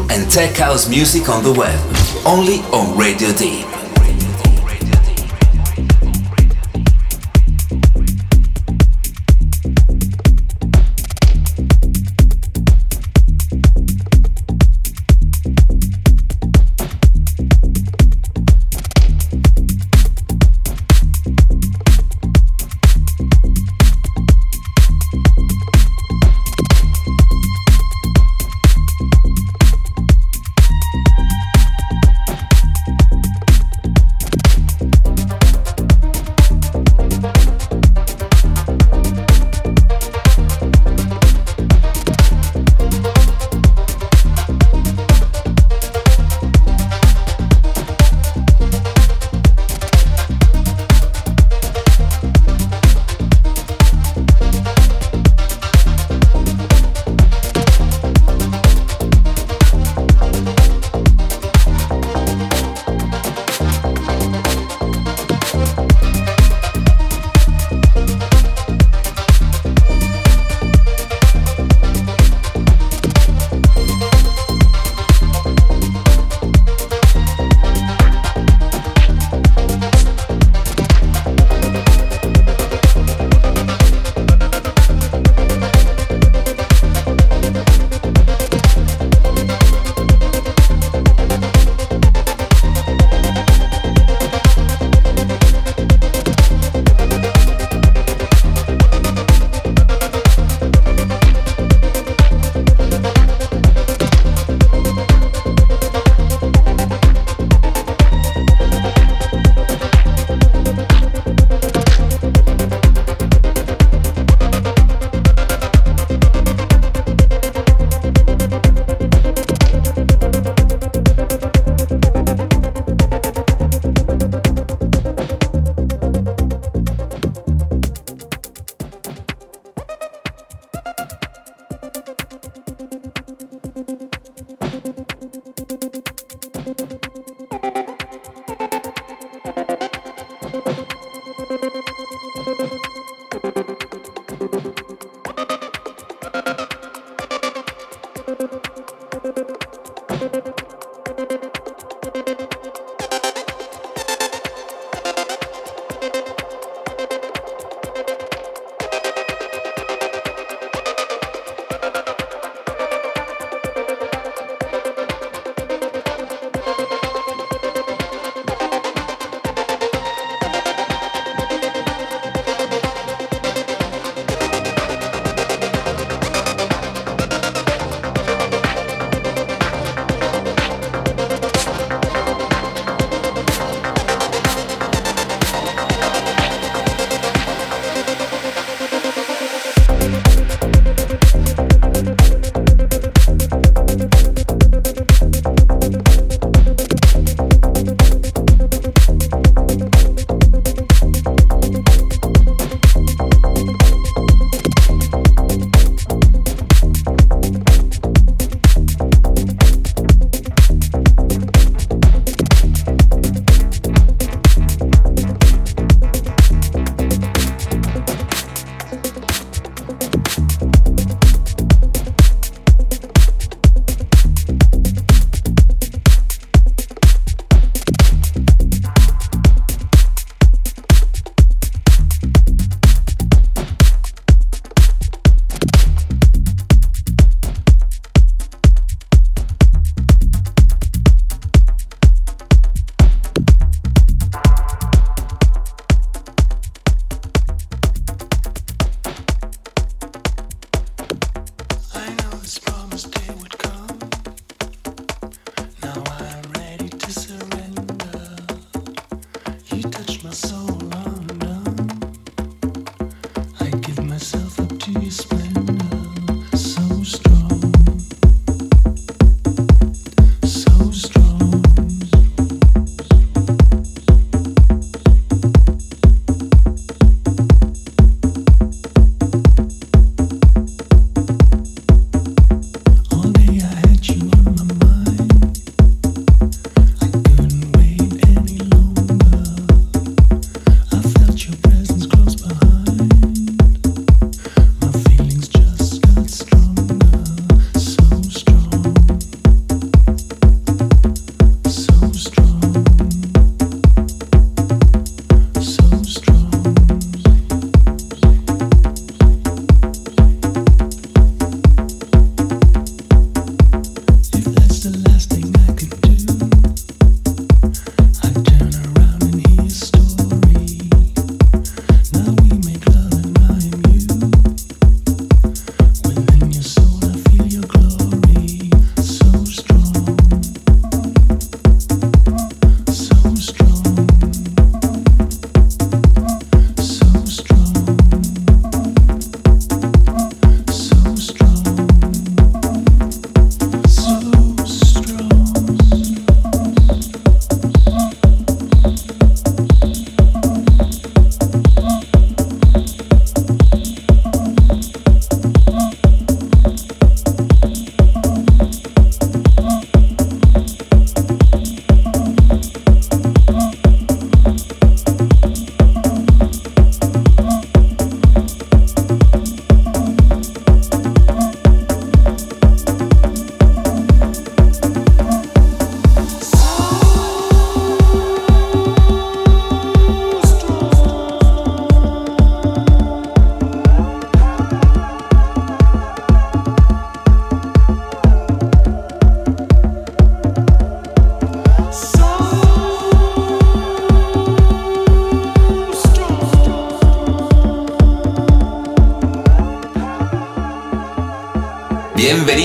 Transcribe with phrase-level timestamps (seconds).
[0.00, 1.78] And tech house music on the web.
[2.26, 3.81] Only on Radio Deep.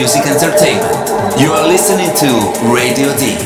[0.00, 0.96] Music entertainment.
[1.38, 2.28] You are listening to
[2.72, 3.36] Radio D.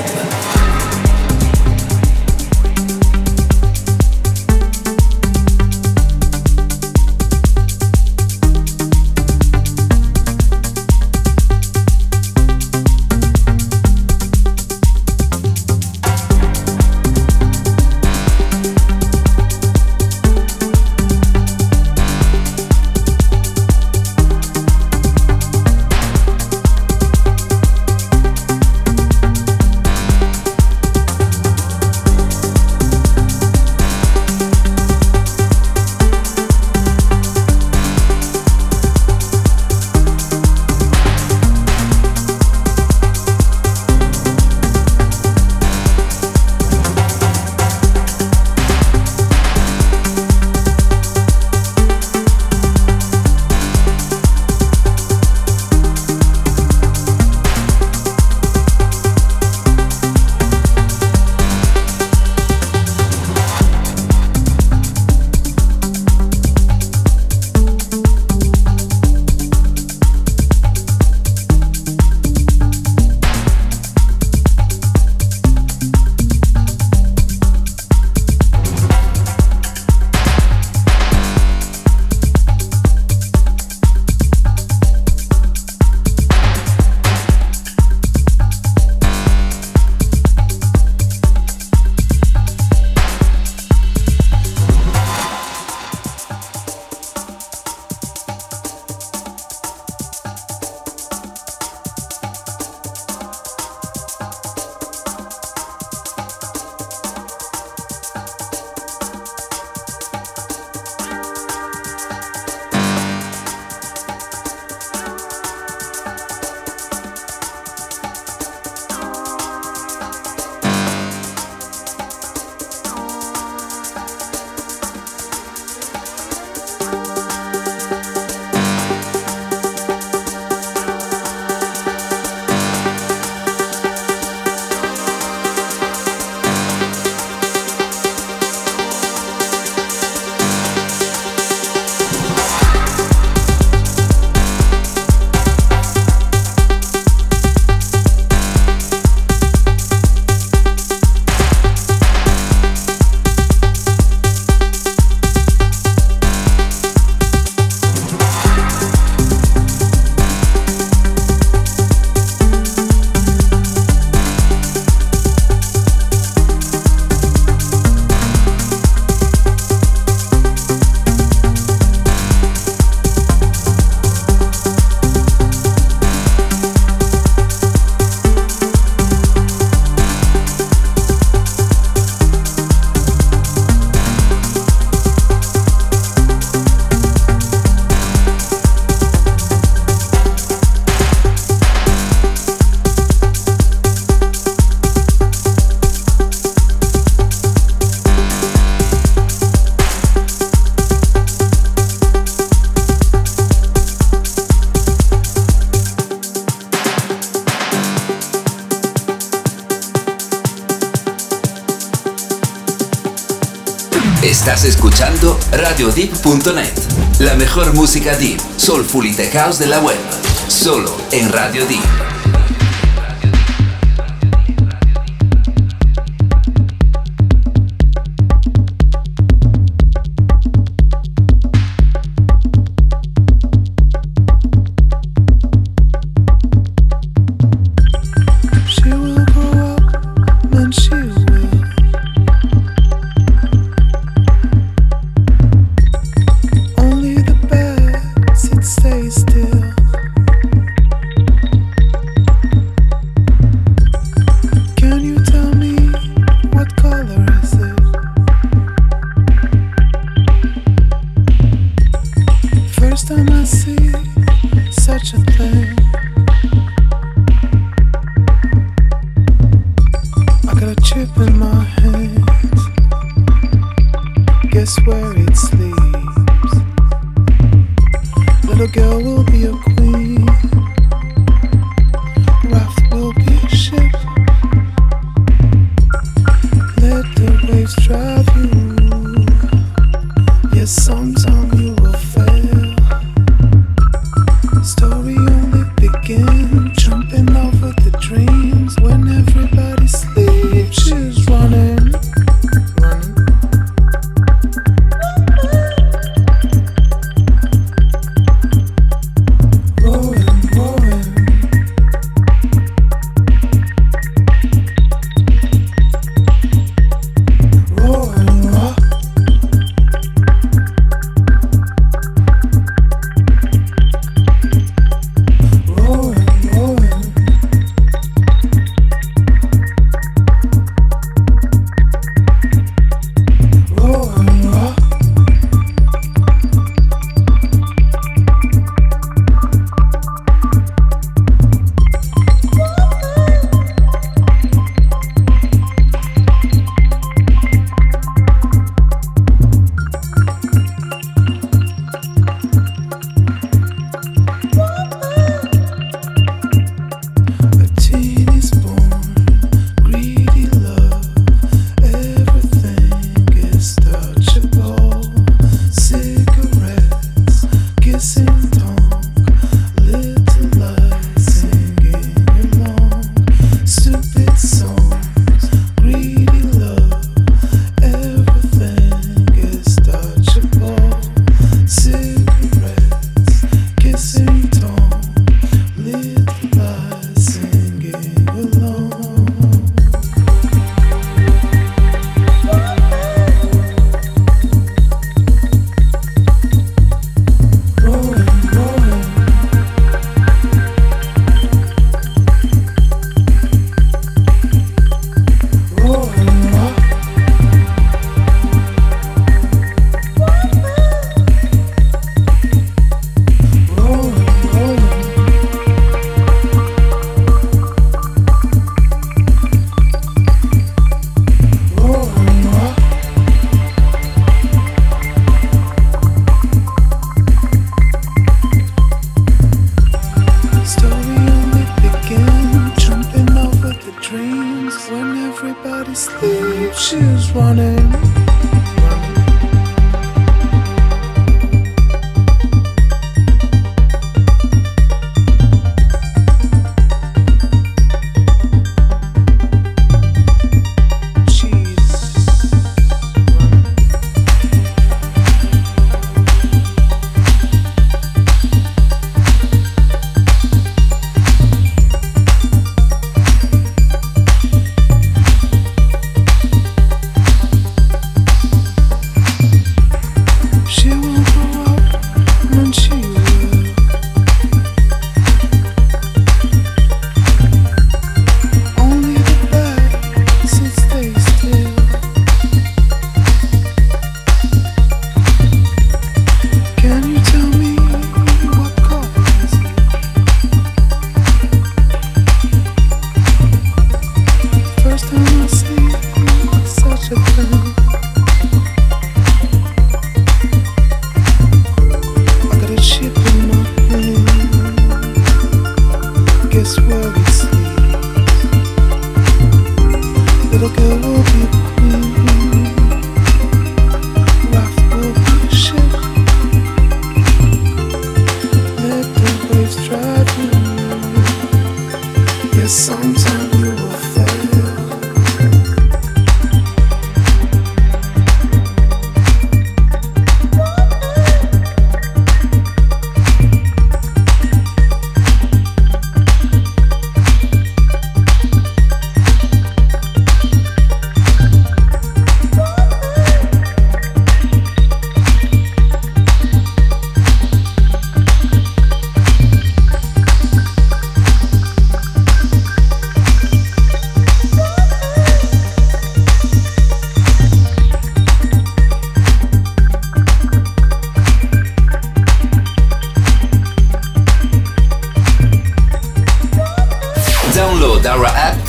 [215.75, 217.19] RadioDeep.net.
[217.19, 219.99] La mejor música deep, soulful y tech de la web.
[220.47, 222.04] Solo en Radio Deep.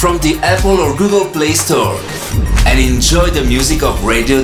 [0.06, 2.00] The Apple or Google Play Store
[2.68, 4.44] and enjoy the music of Radio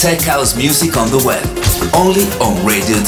[0.00, 1.44] Tech House music on the web,
[1.94, 2.99] only on Radio.